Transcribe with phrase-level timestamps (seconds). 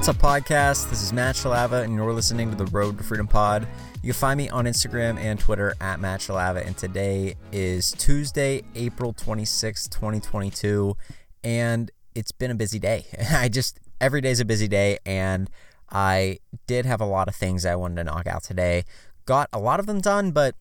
[0.00, 0.88] What's up, podcast?
[0.88, 3.68] This is Matt Shalava, and you're listening to the Road to Freedom Pod.
[4.02, 8.62] You can find me on Instagram and Twitter at Matt Shalava, and today is Tuesday,
[8.74, 10.96] April 26, 2022,
[11.44, 13.04] and it's been a busy day.
[13.30, 15.50] I just, every day's a busy day, and
[15.92, 18.84] I did have a lot of things I wanted to knock out today.
[19.26, 20.54] Got a lot of them done, but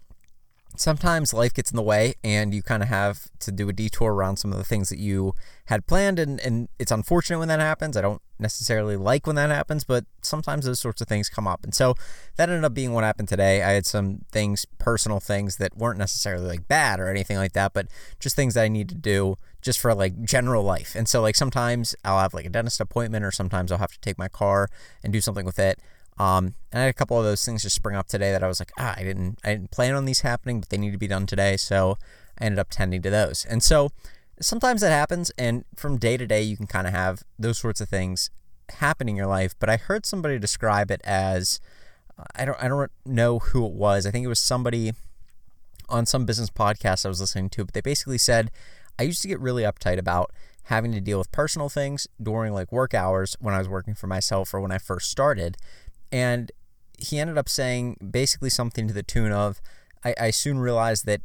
[0.76, 4.14] sometimes life gets in the way and you kind of have to do a detour
[4.14, 5.34] around some of the things that you
[5.66, 7.98] had planned and, and it's unfortunate when that happens.
[7.98, 11.64] I don't necessarily like when that happens but sometimes those sorts of things come up.
[11.64, 11.96] And so
[12.38, 13.62] that ended up being what happened today.
[13.64, 17.74] I had some things personal things that weren't necessarily like bad or anything like that
[17.74, 17.88] but
[18.20, 20.96] just things that i need to do just for like general life.
[20.96, 24.00] And so like sometimes i'll have like a dentist appointment or sometimes i'll have to
[24.00, 24.70] take my car
[25.04, 25.80] and do something with it
[26.20, 28.48] um, and I had a couple of those things just spring up today that I
[28.48, 30.98] was like, ah, I didn't, I didn't plan on these happening, but they need to
[30.98, 31.56] be done today.
[31.56, 31.98] So
[32.38, 33.46] I ended up tending to those.
[33.46, 33.90] And so
[34.42, 37.80] sometimes that happens, and from day to day, you can kind of have those sorts
[37.80, 38.30] of things
[38.70, 39.56] happen in your life.
[39.58, 41.62] But I heard somebody describe it as,
[42.36, 44.06] I don't, I don't know who it was.
[44.06, 44.92] I think it was somebody
[45.88, 48.52] on some business podcast I was listening to, but they basically said,
[49.00, 50.32] I used to get really uptight about
[50.64, 54.08] having to deal with personal things during like work hours when I was working for
[54.08, 55.58] myself or when I first started
[56.12, 56.52] and
[56.98, 59.62] he ended up saying basically something to the tune of,
[60.04, 61.22] I, I soon realized that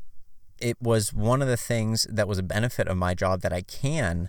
[0.60, 3.62] it was one of the things that was a benefit of my job that I
[3.62, 4.28] can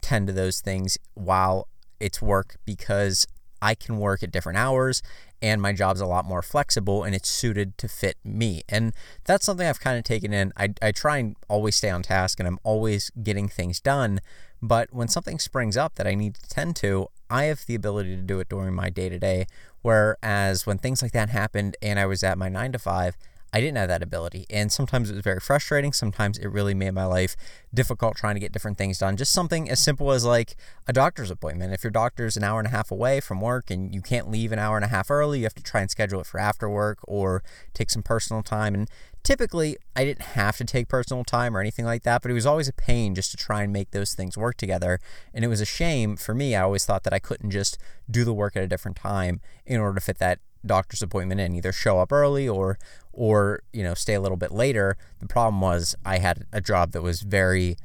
[0.00, 1.68] tend to those things while
[2.00, 3.26] it's work because
[3.60, 5.02] I can work at different hours
[5.40, 8.62] and my job's a lot more flexible and it's suited to fit me.
[8.68, 8.92] And
[9.24, 10.52] that's something I've kind of taken in.
[10.56, 14.20] I, I try and always stay on task and I'm always getting things done.
[14.62, 18.16] But when something springs up that I need to tend to, I have the ability
[18.16, 19.46] to do it during my day to day.
[19.82, 23.16] Whereas when things like that happened and I was at my nine to five,
[23.54, 24.46] I didn't have that ability.
[24.50, 25.92] And sometimes it was very frustrating.
[25.92, 27.36] Sometimes it really made my life
[27.72, 29.16] difficult trying to get different things done.
[29.16, 30.56] Just something as simple as like
[30.88, 31.72] a doctor's appointment.
[31.72, 34.50] If your doctor's an hour and a half away from work and you can't leave
[34.50, 36.68] an hour and a half early, you have to try and schedule it for after
[36.68, 38.74] work or take some personal time.
[38.74, 38.90] And
[39.24, 42.46] typically, I didn't have to take personal time or anything like that, but it was
[42.46, 45.00] always a pain just to try and make those things work together.
[45.32, 46.54] And it was a shame for me.
[46.54, 49.80] I always thought that I couldn't just do the work at a different time in
[49.80, 52.78] order to fit that doctor's appointment in either show up early or
[53.12, 56.92] or you know stay a little bit later the problem was i had a job
[56.92, 57.76] that was very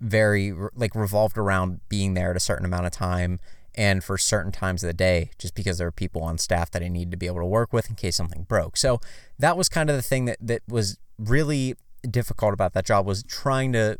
[0.00, 3.38] very like revolved around being there at a certain amount of time
[3.74, 6.82] and for certain times of the day just because there were people on staff that
[6.82, 8.76] i needed to be able to work with in case something broke.
[8.76, 9.00] So
[9.38, 11.74] that was kind of the thing that that was really
[12.08, 13.98] difficult about that job was trying to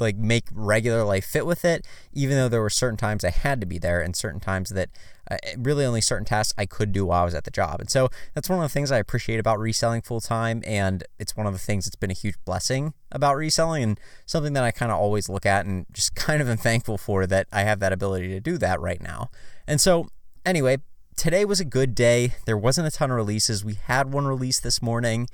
[0.00, 3.60] like make regular life fit with it even though there were certain times i had
[3.60, 4.88] to be there and certain times that
[5.30, 7.80] uh, really only certain tasks i could do while i was at the job.
[7.80, 11.36] And so that's one of the things i appreciate about reselling full time and it's
[11.36, 14.70] one of the things that's been a huge blessing about reselling and something that i
[14.70, 17.80] kind of always look at and just kind of am thankful for that i have
[17.80, 19.30] that ability to do that right now.
[19.66, 20.08] And so
[20.46, 20.78] anyway
[21.18, 22.34] today was a good day.
[22.46, 23.64] There wasn't a ton of releases.
[23.64, 25.28] We had one release this morning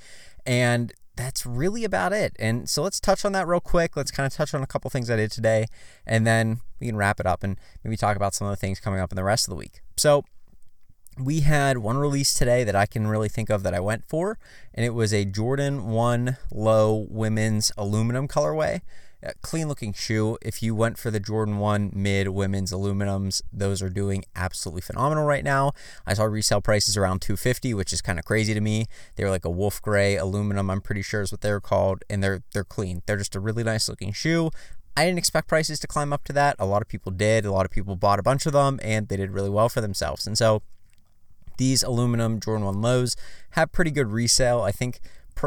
[0.46, 2.34] and that's really about it.
[2.38, 3.96] And so let's touch on that real quick.
[3.96, 5.66] Let's kind of touch on a couple things I did today,
[6.06, 8.80] and then we can wrap it up and maybe talk about some of the things
[8.80, 9.80] coming up in the rest of the week.
[9.96, 10.24] So
[11.18, 14.38] we had one release today that I can really think of that I went for,
[14.74, 18.80] and it was a Jordan 1 Low Women's Aluminum colorway
[19.42, 20.36] clean looking shoe.
[20.42, 25.24] If you went for the Jordan 1 mid women's aluminums, those are doing absolutely phenomenal
[25.24, 25.72] right now.
[26.06, 28.86] I saw resale prices around 250, which is kind of crazy to me.
[29.16, 32.42] They're like a wolf gray aluminum, I'm pretty sure is what they're called, and they're
[32.52, 33.02] they're clean.
[33.06, 34.50] They're just a really nice looking shoe.
[34.96, 36.56] I didn't expect prices to climb up to that.
[36.58, 37.44] A lot of people did.
[37.44, 39.80] A lot of people bought a bunch of them and they did really well for
[39.80, 40.26] themselves.
[40.26, 40.62] And so
[41.56, 43.16] these aluminum Jordan 1 lows
[43.50, 44.62] have pretty good resale.
[44.62, 45.00] I think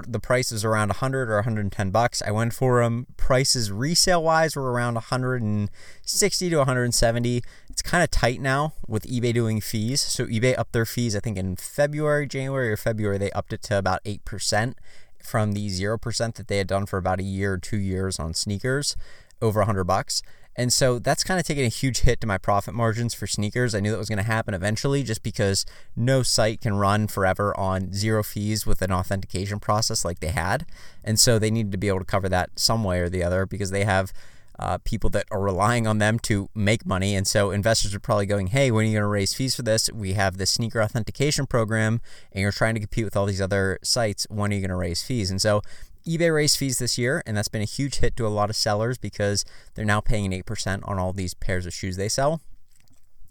[0.08, 2.22] the price is around 100 or 110 bucks.
[2.26, 3.08] I went for them.
[3.18, 7.44] Prices resale wise were around 160 to 170.
[7.70, 10.02] It's kind of tight now with eBay doing fees.
[10.02, 11.16] So eBay upped their fees.
[11.16, 14.78] I think in February, January, or February they upped it to about eight percent
[15.22, 18.20] from the zero percent that they had done for about a year or two years
[18.20, 18.96] on sneakers,
[19.42, 20.22] over 100 bucks.
[20.58, 23.76] And so that's kind of taken a huge hit to my profit margins for sneakers.
[23.76, 25.66] I knew that was going to happen eventually just because
[25.96, 30.66] no site can run forever on zero fees with an authentication process like they had.
[31.04, 33.46] And so they needed to be able to cover that some way or the other
[33.46, 34.12] because they have
[34.60, 37.16] uh, people that are relying on them to make money.
[37.16, 39.62] And so investors are probably going, hey, when are you going to raise fees for
[39.62, 39.90] this?
[39.94, 42.02] We have this sneaker authentication program
[42.32, 44.26] and you're trying to compete with all these other sites.
[44.30, 45.30] When are you going to raise fees?
[45.30, 45.62] And so
[46.08, 48.56] eBay raised fees this year, and that's been a huge hit to a lot of
[48.56, 49.44] sellers because
[49.76, 52.42] they're now paying an 8% on all these pairs of shoes they sell.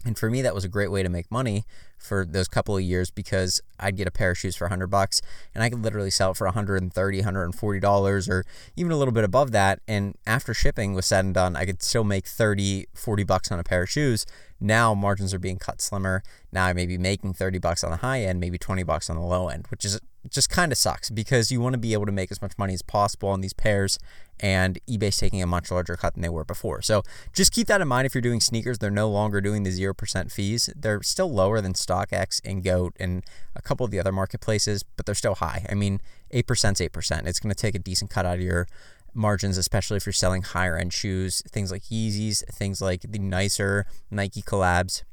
[0.05, 1.65] And for me, that was a great way to make money
[1.97, 5.21] for those couple of years because I'd get a pair of shoes for 100 bucks
[5.53, 8.45] and I could literally sell it for 130, 140 dollars or
[8.75, 9.79] even a little bit above that.
[9.87, 13.59] And after shipping was said and done, I could still make 30, 40 bucks on
[13.59, 14.25] a pair of shoes.
[14.59, 16.23] Now margins are being cut slimmer.
[16.51, 19.15] Now I may be making 30 bucks on the high end, maybe 20 bucks on
[19.15, 19.99] the low end, which is
[20.29, 22.73] just kind of sucks because you want to be able to make as much money
[22.73, 23.97] as possible on these pairs
[24.39, 26.81] and eBay's taking a much larger cut than they were before.
[26.81, 27.03] So
[27.33, 28.79] just keep that in mind if you're doing sneakers.
[28.79, 30.69] They're no longer doing the 0% fees.
[30.75, 33.23] They're still lower than StockX and GOAT and
[33.55, 35.65] a couple of the other marketplaces, but they're still high.
[35.69, 36.01] I mean,
[36.33, 37.27] 8% is 8%.
[37.27, 38.67] It's going to take a decent cut out of your
[39.13, 43.85] margins, especially if you're selling higher end shoes, things like Yeezys, things like the nicer
[44.11, 45.03] Nike collabs.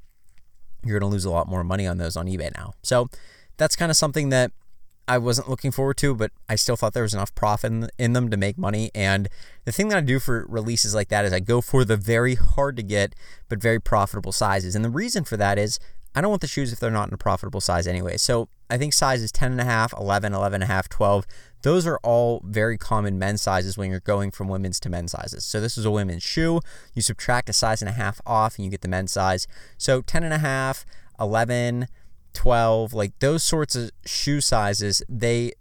[0.85, 2.75] You're going to lose a lot more money on those on eBay now.
[2.83, 3.09] So
[3.57, 4.53] that's kind of something that
[5.07, 8.13] I wasn't looking forward to, but I still thought there was enough profit in, in,
[8.15, 8.91] them to make money.
[8.95, 9.29] And
[9.65, 12.37] the thing that I do for releases like that is I go for the very
[12.37, 13.15] hard to get
[13.49, 14.75] but very profitable sizes.
[14.75, 15.79] And the reason for that is
[16.15, 18.17] I don't want the shoes if they're not in a profitable size anyway.
[18.17, 21.27] So I think sizes 10.5, 11, 11.5, 12,
[21.63, 25.45] those are all very common men's sizes when you're going from women's to men's sizes.
[25.45, 26.61] So this is a women's shoe.
[26.95, 29.47] You subtract a size and a half off and you get the men's size.
[29.77, 30.85] So 10.5,
[31.19, 31.89] 11,
[32.35, 35.53] 12, like those sorts of shoe sizes, they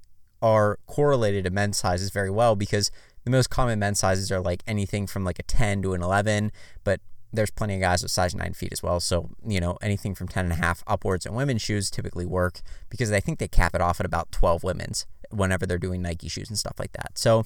[0.41, 2.91] are correlated to men's sizes very well because
[3.23, 6.51] the most common men's sizes are like anything from like a 10 to an 11,
[6.83, 6.99] but
[7.31, 8.99] there's plenty of guys with size 9 feet as well.
[8.99, 12.61] So, you know, anything from 10 and a half upwards in women's shoes typically work
[12.89, 16.27] because I think they cap it off at about 12 women's whenever they're doing Nike
[16.27, 17.17] shoes and stuff like that.
[17.17, 17.45] So,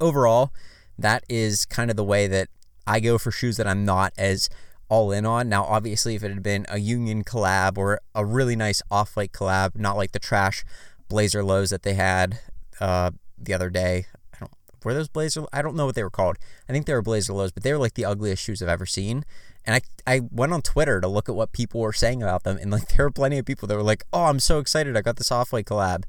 [0.00, 0.52] overall,
[0.98, 2.48] that is kind of the way that
[2.86, 4.48] I go for shoes that I'm not as
[4.92, 5.48] all in on.
[5.48, 9.32] Now, obviously, if it had been a Union collab or a really nice off white
[9.32, 10.66] collab, not like the trash
[11.08, 12.40] Blazer lows that they had
[12.78, 14.04] uh, the other day.
[14.34, 14.52] I don't
[14.84, 15.44] were those Blazer.
[15.50, 16.36] I don't know what they were called.
[16.68, 18.84] I think they were Blazer lows, but they were like the ugliest shoes I've ever
[18.84, 19.24] seen.
[19.64, 22.58] And I I went on Twitter to look at what people were saying about them,
[22.60, 24.94] and like there were plenty of people that were like, "Oh, I'm so excited!
[24.94, 26.04] I got this off white collab."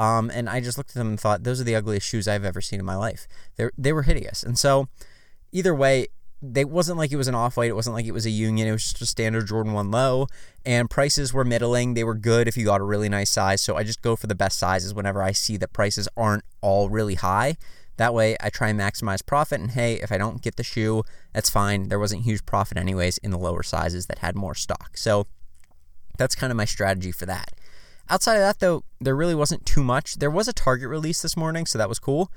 [0.00, 2.44] Um, and I just looked at them and thought, those are the ugliest shoes I've
[2.44, 3.28] ever seen in my life.
[3.54, 4.42] They they were hideous.
[4.42, 4.88] And so,
[5.52, 6.08] either way,
[6.52, 7.70] they wasn't like it was an off white.
[7.70, 8.68] It wasn't like it was a union.
[8.68, 10.26] It was just a standard Jordan 1 low.
[10.64, 11.94] And prices were middling.
[11.94, 13.62] They were good if you got a really nice size.
[13.62, 16.88] So I just go for the best sizes whenever I see that prices aren't all
[16.88, 17.56] really high.
[17.96, 19.60] That way I try and maximize profit.
[19.60, 21.02] And hey, if I don't get the shoe,
[21.32, 21.88] that's fine.
[21.88, 24.96] There wasn't huge profit anyways in the lower sizes that had more stock.
[24.96, 25.26] So
[26.18, 27.52] that's kind of my strategy for that.
[28.10, 30.16] Outside of that, though, there really wasn't too much.
[30.16, 32.30] There was a Target release this morning, so that was cool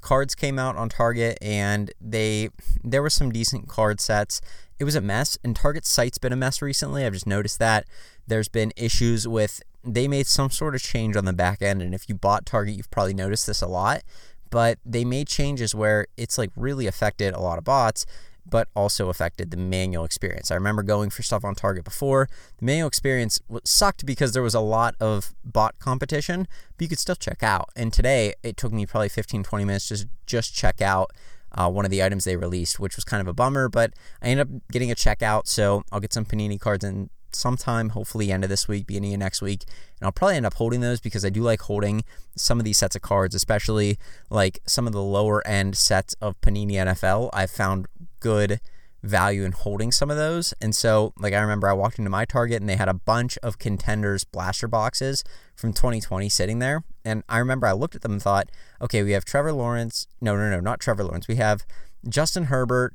[0.00, 2.50] cards came out on Target and they
[2.82, 4.40] there were some decent card sets.
[4.78, 7.04] It was a mess and Target's site's been a mess recently.
[7.04, 7.86] I've just noticed that
[8.26, 11.94] there's been issues with they made some sort of change on the back end and
[11.94, 14.02] if you bought Target, you've probably noticed this a lot,
[14.50, 18.06] but they made changes where it's like really affected a lot of bots
[18.50, 20.50] but also affected the manual experience.
[20.50, 22.28] I remember going for stuff on Target before.
[22.58, 26.98] The manual experience sucked because there was a lot of bot competition, but you could
[26.98, 27.68] still check out.
[27.76, 31.12] And today, it took me probably 15, 20 minutes to just check out
[31.52, 33.92] uh, one of the items they released, which was kind of a bummer, but
[34.22, 38.30] I ended up getting a checkout, so I'll get some Panini cards in sometime, hopefully
[38.32, 39.64] end of this week, beginning of next week.
[40.00, 42.04] And I'll probably end up holding those because I do like holding
[42.36, 43.98] some of these sets of cards, especially
[44.30, 47.30] like some of the lower end sets of Panini NFL.
[47.32, 47.86] I've found
[48.20, 48.60] good
[49.02, 50.52] value in holding some of those.
[50.60, 53.38] And so, like, I remember I walked into my Target and they had a bunch
[53.42, 55.22] of contenders blaster boxes
[55.54, 56.84] from 2020 sitting there.
[57.04, 60.06] And I remember I looked at them and thought, okay, we have Trevor Lawrence.
[60.20, 61.28] No, no, no, not Trevor Lawrence.
[61.28, 61.64] We have
[62.08, 62.94] Justin Herbert.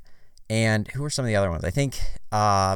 [0.50, 1.64] And who are some of the other ones?
[1.64, 1.98] I think
[2.32, 2.76] uh,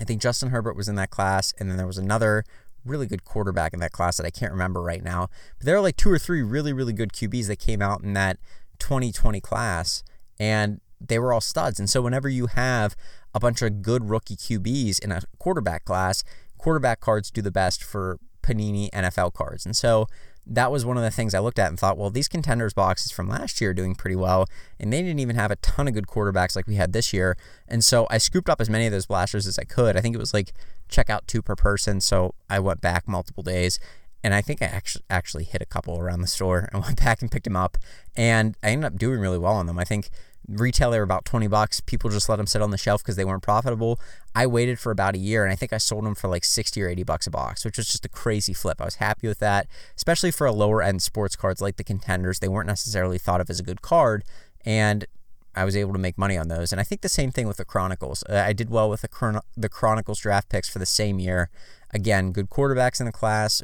[0.00, 2.44] I think Justin Herbert was in that class, and then there was another
[2.84, 5.28] really good quarterback in that class that I can't remember right now.
[5.58, 8.14] But there are like two or three really, really good QBs that came out in
[8.14, 8.38] that
[8.78, 10.02] 2020 class,
[10.38, 11.78] and they were all studs.
[11.78, 12.96] And so whenever you have
[13.34, 16.24] a bunch of good rookie QBs in a quarterback class,
[16.58, 19.64] quarterback cards do the best for Panini NFL cards.
[19.64, 20.06] And so
[20.46, 23.12] that was one of the things I looked at and thought, well, these contenders boxes
[23.12, 24.46] from last year are doing pretty well,
[24.78, 27.36] and they didn't even have a ton of good quarterbacks like we had this year.
[27.68, 29.96] And so I scooped up as many of those blasters as I could.
[29.96, 30.52] I think it was like
[30.88, 33.78] check out two per person, so I went back multiple days.
[34.22, 37.22] And I think I actually actually hit a couple around the store and went back
[37.22, 37.78] and picked them up.
[38.16, 39.78] And I ended up doing really well on them.
[39.78, 40.10] I think
[40.48, 43.16] retail they were about 20 bucks people just let them sit on the shelf because
[43.16, 44.00] they weren't profitable
[44.34, 46.82] i waited for about a year and i think i sold them for like 60
[46.82, 49.38] or 80 bucks a box which was just a crazy flip i was happy with
[49.38, 49.66] that
[49.96, 53.48] especially for a lower end sports cards like the contenders they weren't necessarily thought of
[53.50, 54.24] as a good card
[54.64, 55.06] and
[55.54, 56.70] I was able to make money on those.
[56.70, 58.22] And I think the same thing with the Chronicles.
[58.28, 61.50] Uh, I did well with the, Chron- the Chronicles draft picks for the same year.
[61.92, 63.60] Again, good quarterbacks in the class,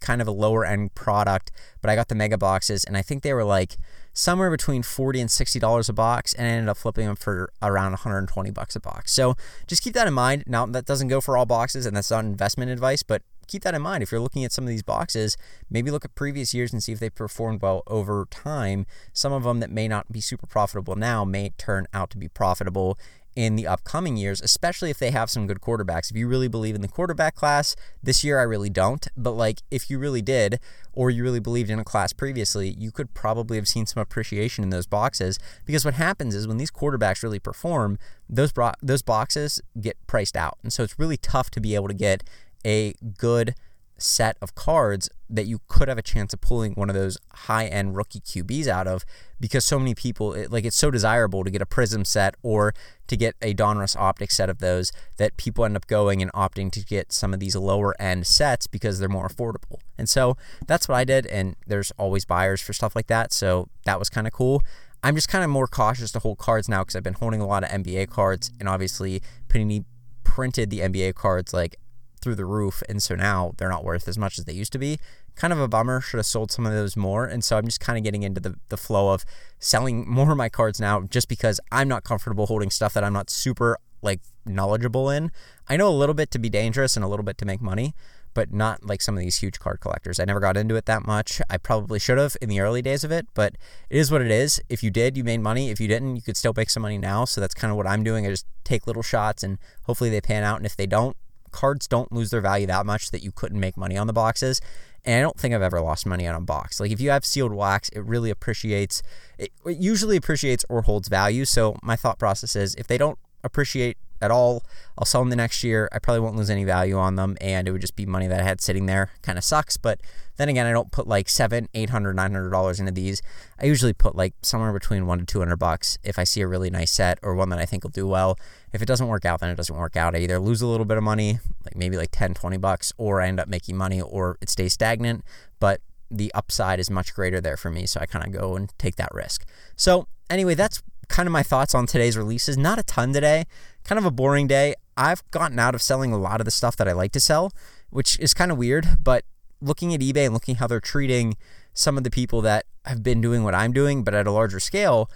[0.00, 3.22] kind of a lower end product, but I got the mega boxes, and I think
[3.22, 3.76] they were like
[4.18, 7.52] somewhere between 40 and 60 dollars a box and I ended up flipping them for
[7.62, 9.12] around 120 bucks a box.
[9.12, 9.36] So
[9.68, 10.42] just keep that in mind.
[10.46, 13.76] Now that doesn't go for all boxes and that's not investment advice, but keep that
[13.76, 14.02] in mind.
[14.02, 15.36] If you're looking at some of these boxes,
[15.70, 18.86] maybe look at previous years and see if they performed well over time.
[19.12, 22.26] Some of them that may not be super profitable now may turn out to be
[22.26, 22.98] profitable
[23.38, 26.10] in the upcoming years, especially if they have some good quarterbacks.
[26.10, 29.62] If you really believe in the quarterback class, this year I really don't, but like
[29.70, 30.58] if you really did,
[30.92, 34.64] or you really believed in a class previously, you could probably have seen some appreciation
[34.64, 37.96] in those boxes because what happens is when these quarterbacks really perform,
[38.28, 40.58] those bro- those boxes get priced out.
[40.64, 42.24] And so it's really tough to be able to get
[42.66, 43.54] a good
[43.98, 47.66] set of cards that you could have a chance of pulling one of those high
[47.66, 49.04] end rookie QBs out of
[49.40, 52.72] because so many people it, like it's so desirable to get a Prism set or
[53.08, 56.70] to get a Donruss Optic set of those that people end up going and opting
[56.72, 59.78] to get some of these lower end sets because they're more affordable.
[59.98, 60.36] And so
[60.66, 64.08] that's what I did and there's always buyers for stuff like that, so that was
[64.08, 64.62] kind of cool.
[65.02, 67.46] I'm just kind of more cautious to hold cards now because I've been holding a
[67.46, 69.84] lot of NBA cards and obviously Panini
[70.24, 71.76] printed the NBA cards like
[72.18, 74.78] through the roof, and so now they're not worth as much as they used to
[74.78, 74.98] be.
[75.34, 76.00] Kind of a bummer.
[76.00, 77.24] Should have sold some of those more.
[77.24, 79.24] And so I'm just kind of getting into the, the flow of
[79.58, 83.12] selling more of my cards now just because I'm not comfortable holding stuff that I'm
[83.12, 85.30] not super like knowledgeable in.
[85.68, 87.94] I know a little bit to be dangerous and a little bit to make money,
[88.34, 90.20] but not like some of these huge card collectors.
[90.20, 91.40] I never got into it that much.
[91.50, 93.56] I probably should have in the early days of it, but
[93.90, 94.60] it is what it is.
[94.68, 95.70] If you did, you made money.
[95.70, 97.24] If you didn't, you could still make some money now.
[97.24, 98.26] So that's kind of what I'm doing.
[98.26, 100.56] I just take little shots and hopefully they pan out.
[100.58, 101.16] And if they don't,
[101.48, 104.60] cards don't lose their value that much that you couldn't make money on the boxes.
[105.04, 106.80] And I don't think I've ever lost money on a box.
[106.80, 109.02] Like if you have sealed wax, it really appreciates,
[109.38, 111.44] it, usually appreciates or holds value.
[111.44, 114.64] So my thought process is if they don't appreciate at all.
[114.96, 115.88] I'll sell them the next year.
[115.92, 118.40] I probably won't lose any value on them, and it would just be money that
[118.40, 119.10] I had sitting there.
[119.22, 120.00] Kind of sucks, but
[120.36, 123.20] then again, I don't put like seven, eight hundred, nine hundred dollars into these.
[123.60, 126.46] I usually put like somewhere between one to two hundred bucks if I see a
[126.46, 128.38] really nice set or one that I think will do well.
[128.72, 130.14] If it doesn't work out, then it doesn't work out.
[130.14, 133.20] I either lose a little bit of money, like maybe like 10, 20 bucks, or
[133.20, 135.24] I end up making money, or it stays stagnant.
[135.58, 138.72] But the upside is much greater there for me, so I kind of go and
[138.78, 139.44] take that risk.
[139.76, 142.56] So anyway, that's kind of my thoughts on today's releases.
[142.56, 143.46] Not a ton today,
[143.88, 144.74] kind of a boring day.
[144.96, 147.52] I've gotten out of selling a lot of the stuff that I like to sell,
[147.88, 149.24] which is kind of weird, but
[149.62, 151.36] looking at eBay and looking how they're treating
[151.72, 154.60] some of the people that have been doing what I'm doing, but at a larger
[154.60, 155.10] scale,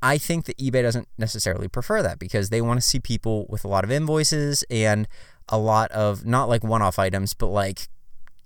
[0.00, 3.64] I think that eBay doesn't necessarily prefer that because they want to see people with
[3.64, 5.08] a lot of invoices and
[5.48, 7.88] a lot of not like one off items, but like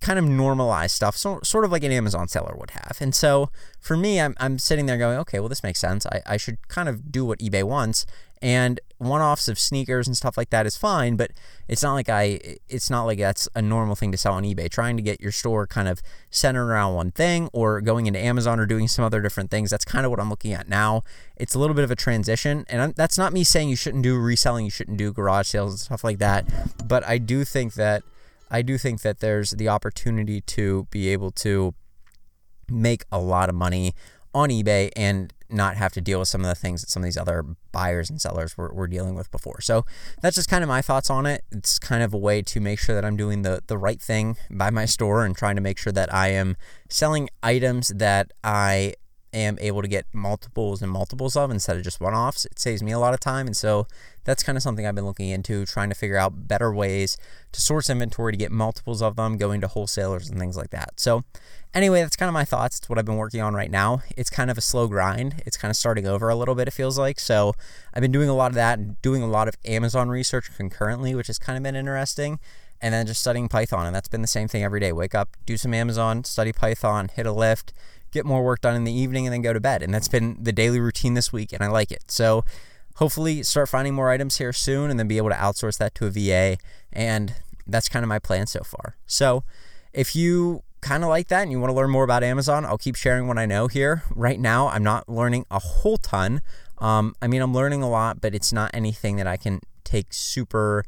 [0.00, 2.98] kind of normalized stuff, so, sort of like an Amazon seller would have.
[3.00, 6.06] And so for me, I'm, I'm sitting there going, okay, well, this makes sense.
[6.06, 8.06] I, I should kind of do what eBay wants.
[8.42, 11.30] And one offs of sneakers and stuff like that is fine, but
[11.68, 14.70] it's not like I, it's not like that's a normal thing to sell on eBay.
[14.70, 16.00] Trying to get your store kind of
[16.30, 19.84] centered around one thing or going into Amazon or doing some other different things, that's
[19.84, 21.02] kind of what I'm looking at now.
[21.36, 22.64] It's a little bit of a transition.
[22.68, 25.72] And I'm, that's not me saying you shouldn't do reselling, you shouldn't do garage sales
[25.72, 26.46] and stuff like that.
[26.86, 28.02] But I do think that
[28.50, 31.74] I do think that there's the opportunity to be able to
[32.70, 33.94] make a lot of money
[34.36, 37.04] on eBay and not have to deal with some of the things that some of
[37.04, 39.60] these other buyers and sellers were, were dealing with before.
[39.62, 39.86] So
[40.20, 41.42] that's just kind of my thoughts on it.
[41.50, 44.36] It's kind of a way to make sure that I'm doing the, the right thing
[44.50, 46.56] by my store and trying to make sure that I am
[46.90, 48.94] selling items that I
[49.36, 52.44] am able to get multiples and multiples of instead of just one offs.
[52.44, 53.46] It saves me a lot of time.
[53.46, 53.86] And so
[54.24, 57.16] that's kind of something I've been looking into, trying to figure out better ways
[57.52, 60.98] to source inventory to get multiples of them, going to wholesalers and things like that.
[60.98, 61.24] So,
[61.74, 62.78] anyway, that's kind of my thoughts.
[62.78, 64.02] It's what I've been working on right now.
[64.16, 65.42] It's kind of a slow grind.
[65.46, 67.20] It's kind of starting over a little bit, it feels like.
[67.20, 67.54] So,
[67.94, 71.14] I've been doing a lot of that and doing a lot of Amazon research concurrently,
[71.14, 72.40] which has kind of been interesting
[72.80, 73.86] and then just studying Python.
[73.86, 74.92] And that's been the same thing every day.
[74.92, 77.72] Wake up, do some Amazon, study Python, hit a lift,
[78.16, 79.82] get more work done in the evening, and then go to bed.
[79.82, 82.10] And that's been the daily routine this week, and I like it.
[82.10, 82.44] So
[82.96, 86.06] hopefully start finding more items here soon and then be able to outsource that to
[86.06, 86.58] a VA.
[86.92, 87.34] And
[87.66, 88.96] that's kind of my plan so far.
[89.06, 89.44] So
[89.92, 92.78] if you kind of like that and you want to learn more about Amazon, I'll
[92.78, 94.02] keep sharing what I know here.
[94.14, 96.40] Right now, I'm not learning a whole ton.
[96.78, 100.12] Um, I mean, I'm learning a lot, but it's not anything that I can take
[100.12, 100.84] super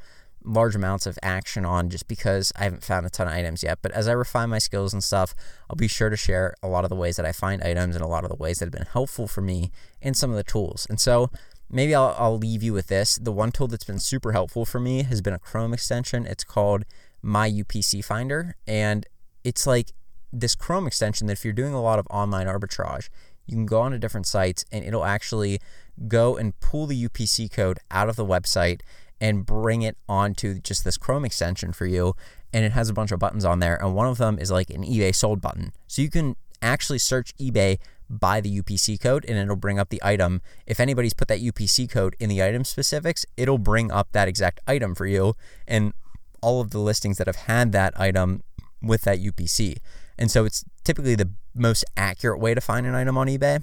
[0.48, 3.78] large amounts of action on just because I haven't found a ton of items yet.
[3.82, 5.34] But as I refine my skills and stuff,
[5.68, 8.04] I'll be sure to share a lot of the ways that I find items and
[8.04, 10.42] a lot of the ways that have been helpful for me in some of the
[10.42, 10.86] tools.
[10.88, 11.30] And so
[11.70, 13.16] maybe I'll, I'll leave you with this.
[13.16, 16.26] The one tool that's been super helpful for me has been a Chrome extension.
[16.26, 16.84] It's called
[17.22, 18.56] My UPC Finder.
[18.66, 19.06] And
[19.44, 19.92] it's like
[20.32, 23.08] this Chrome extension that if you're doing a lot of online arbitrage,
[23.46, 25.58] you can go onto different sites and it'll actually
[26.06, 28.80] go and pull the UPC code out of the website
[29.20, 32.14] and bring it onto just this Chrome extension for you.
[32.52, 33.76] And it has a bunch of buttons on there.
[33.76, 35.72] And one of them is like an eBay sold button.
[35.86, 37.78] So you can actually search eBay
[38.10, 40.40] by the UPC code and it'll bring up the item.
[40.66, 44.60] If anybody's put that UPC code in the item specifics, it'll bring up that exact
[44.66, 45.34] item for you
[45.66, 45.92] and
[46.40, 48.42] all of the listings that have had that item
[48.80, 49.78] with that UPC.
[50.18, 53.62] And so it's typically the most accurate way to find an item on eBay.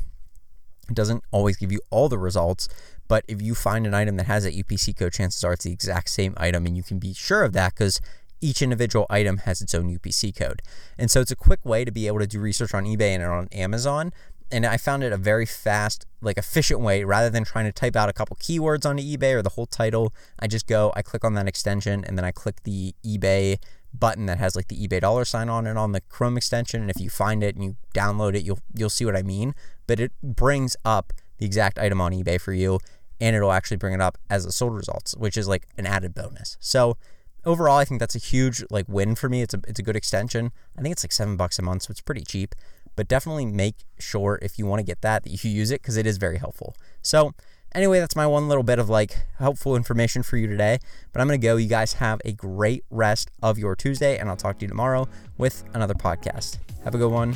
[0.87, 2.69] It doesn't always give you all the results,
[3.07, 5.71] but if you find an item that has that UPC code, chances are it's the
[5.71, 8.01] exact same item, and you can be sure of that because
[8.41, 10.61] each individual item has its own UPC code.
[10.97, 13.23] And so it's a quick way to be able to do research on eBay and
[13.23, 14.11] on Amazon.
[14.51, 17.95] And I found it a very fast, like efficient way rather than trying to type
[17.95, 20.13] out a couple keywords onto eBay or the whole title.
[20.39, 23.57] I just go, I click on that extension, and then I click the eBay
[23.97, 26.81] button that has like the eBay dollar sign on it on the Chrome extension.
[26.81, 29.55] And if you find it and you download it, you'll you'll see what I mean.
[29.87, 32.79] But it brings up the exact item on eBay for you,
[33.19, 36.13] and it'll actually bring it up as the sold results, which is like an added
[36.13, 36.57] bonus.
[36.59, 36.97] So
[37.45, 39.41] overall, I think that's a huge like win for me.
[39.41, 40.51] It's a it's a good extension.
[40.77, 42.55] I think it's like seven bucks a month, so it's pretty cheap.
[42.95, 45.97] But definitely make sure if you want to get that that you use it because
[45.97, 46.75] it is very helpful.
[47.01, 47.33] So
[47.73, 50.79] anyway, that's my one little bit of like helpful information for you today.
[51.11, 51.57] But I'm gonna go.
[51.57, 55.07] You guys have a great rest of your Tuesday, and I'll talk to you tomorrow
[55.37, 56.57] with another podcast.
[56.83, 57.35] Have a good one.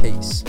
[0.00, 0.44] Peace.